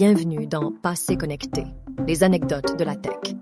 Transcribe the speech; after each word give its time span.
Bienvenue 0.00 0.46
dans 0.46 0.70
Passé 0.70 1.16
connecté, 1.16 1.64
les 2.06 2.22
anecdotes 2.22 2.78
de 2.78 2.84
la 2.84 2.94
tech. 2.94 3.34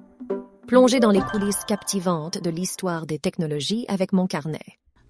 Plongez 0.67 1.01
dans 1.01 1.11
les 1.11 1.21
coulisses 1.21 1.67
captivantes 1.69 2.43
de 2.43 2.49
l'histoire 2.49 3.05
des 3.05 3.19
technologies 3.19 3.85
avec 3.89 4.15
mon 4.15 4.27
carnet. 4.27 4.65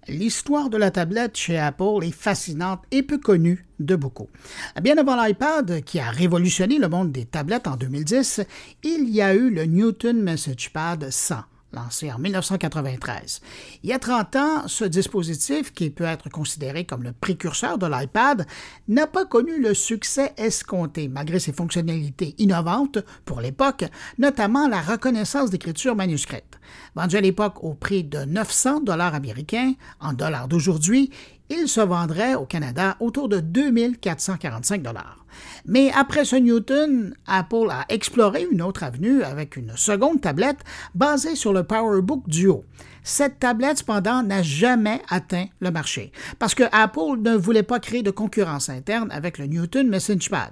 L'histoire 0.09 0.69
de 0.69 0.75
la 0.75 0.91
tablette 0.91 1.37
chez 1.37 1.57
Apple 1.57 2.03
est 2.03 2.11
fascinante 2.11 2.83
et 2.91 3.01
peu 3.01 3.17
connue 3.17 3.65
de 3.79 3.95
beaucoup. 3.95 4.27
Bien 4.81 4.97
avant 4.97 5.15
l'iPad, 5.15 5.85
qui 5.85 6.01
a 6.01 6.11
révolutionné 6.11 6.79
le 6.79 6.89
monde 6.89 7.13
des 7.13 7.23
tablettes 7.23 7.67
en 7.67 7.77
2010, 7.77 8.41
il 8.83 9.07
y 9.07 9.21
a 9.21 9.33
eu 9.33 9.49
le 9.49 9.63
Newton 9.63 10.21
MessagePad 10.21 11.09
100 11.09 11.35
lancé 11.73 12.11
en 12.11 12.17
1993. 12.17 13.41
Il 13.83 13.89
y 13.89 13.93
a 13.93 13.99
30 13.99 14.35
ans, 14.35 14.67
ce 14.67 14.85
dispositif, 14.85 15.73
qui 15.73 15.89
peut 15.89 16.03
être 16.03 16.29
considéré 16.29 16.85
comme 16.85 17.03
le 17.03 17.13
précurseur 17.13 17.77
de 17.77 17.87
l'iPad, 17.87 18.45
n'a 18.87 19.07
pas 19.07 19.25
connu 19.25 19.61
le 19.61 19.73
succès 19.73 20.33
escompté, 20.37 21.07
malgré 21.07 21.39
ses 21.39 21.53
fonctionnalités 21.53 22.35
innovantes 22.37 22.99
pour 23.25 23.41
l'époque, 23.41 23.85
notamment 24.17 24.67
la 24.67 24.81
reconnaissance 24.81 25.49
d'écriture 25.49 25.95
manuscrite. 25.95 26.59
Vendu 26.95 27.17
à 27.17 27.21
l'époque 27.21 27.63
au 27.63 27.73
prix 27.73 28.03
de 28.03 28.19
900 28.19 28.81
dollars 28.81 29.15
américains, 29.15 29.73
en 29.99 30.13
dollars 30.13 30.47
d'aujourd'hui, 30.47 31.11
il 31.49 31.67
se 31.67 31.81
vendrait 31.81 32.35
au 32.35 32.45
Canada 32.45 32.97
autour 32.99 33.29
de 33.29 33.39
2445 33.39 34.81
dollars. 34.81 35.25
Mais 35.65 35.91
après 35.95 36.25
ce 36.25 36.35
Newton, 36.35 37.13
Apple 37.25 37.67
a 37.69 37.85
exploré 37.89 38.47
une 38.51 38.61
autre 38.61 38.83
avenue 38.83 39.23
avec 39.23 39.55
une 39.55 39.75
seconde 39.75 40.21
tablette 40.21 40.59
basée 40.95 41.35
sur 41.35 41.53
le 41.53 41.63
PowerBook 41.63 42.27
Duo. 42.27 42.65
Cette 43.03 43.39
tablette, 43.39 43.79
cependant, 43.79 44.23
n'a 44.23 44.43
jamais 44.43 45.01
atteint 45.09 45.45
le 45.59 45.71
marché 45.71 46.11
parce 46.39 46.55
que 46.55 46.63
Apple 46.71 47.21
ne 47.21 47.35
voulait 47.35 47.63
pas 47.63 47.79
créer 47.79 48.03
de 48.03 48.11
concurrence 48.11 48.69
interne 48.69 49.09
avec 49.11 49.37
le 49.37 49.45
Newton 49.45 49.87
MessagePad. 49.87 50.51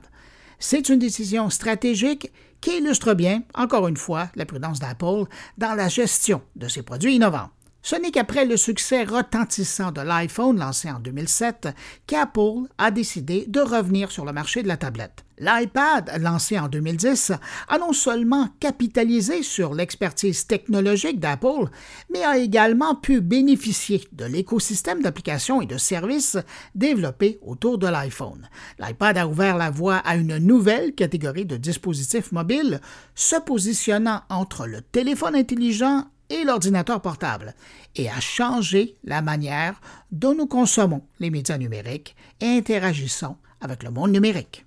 C'est 0.59 0.89
une 0.89 1.00
décision 1.00 1.50
stratégique 1.50 2.31
qui 2.61 2.77
illustre 2.77 3.14
bien, 3.14 3.44
encore 3.53 3.88
une 3.88 3.98
fois, 3.98 4.30
la 4.36 4.45
prudence 4.45 4.80
d'Apple 4.80 5.25
dans 5.58 5.75
la 5.75 5.89
gestion 5.89 6.42
de 6.55 6.67
ses 6.67 6.81
produits 6.81 7.16
innovants. 7.16 7.50
Ce 7.86 7.95
n'est 7.95 8.09
qu'après 8.09 8.45
le 8.45 8.58
succès 8.58 9.03
retentissant 9.03 9.91
de 9.91 10.02
l'iPhone 10.02 10.58
lancé 10.58 10.89
en 10.89 11.00
2007 11.00 11.67
qu'Apple 12.08 12.67
a 12.80 12.89
décidé 12.89 13.45
de 13.47 13.59
revenir 13.59 14.09
sur 14.09 14.25
le 14.25 14.33
marché 14.33 14.64
de 14.64 14.67
la 14.67 14.75
tablette. 14.75 15.23
L'iPad, 15.38 16.11
lancé 16.19 16.58
en 16.58 16.67
2010, 16.67 17.33
a 17.67 17.77
non 17.77 17.94
seulement 17.94 18.50
capitalisé 18.59 19.44
sur 19.44 19.75
l'expertise 19.75 20.47
technologique 20.47 21.19
d'Apple, 21.19 21.69
mais 22.11 22.23
a 22.23 22.39
également 22.39 22.95
pu 22.95 23.22
bénéficier 23.22 24.03
de 24.14 24.25
l'écosystème 24.25 25.03
d'applications 25.03 25.61
et 25.61 25.67
de 25.67 25.77
services 25.77 26.39
développés 26.73 27.38
autour 27.44 27.77
de 27.77 27.86
l'iPhone. 27.86 28.49
L'iPad 28.80 29.20
a 29.20 29.27
ouvert 29.27 29.58
la 29.58 29.70
voie 29.70 29.97
à 29.97 30.16
une 30.16 30.38
nouvelle 30.39 30.95
catégorie 30.95 31.45
de 31.45 31.58
dispositifs 31.58 32.31
mobiles, 32.31 32.81
se 33.14 33.36
positionnant 33.36 34.23
entre 34.31 34.66
le 34.66 34.81
téléphone 34.81 35.36
intelligent 35.36 36.05
et 36.30 36.44
l'ordinateur 36.44 37.02
portable 37.02 37.54
et 37.95 38.09
a 38.09 38.20
changé 38.20 38.98
la 39.04 39.22
manière 39.22 39.80
dont 40.12 40.36
nous 40.36 40.48
consommons 40.48 41.02
les 41.20 41.30
médias 41.30 41.58
numériques 41.58 42.16
et 42.42 42.58
interagissons 42.58 43.38
avec 43.62 43.84
le 43.84 43.92
monde 43.92 44.12
numérique. 44.12 44.66